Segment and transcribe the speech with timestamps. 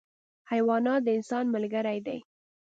[0.51, 2.17] حیوانات د انسان ملګري دي.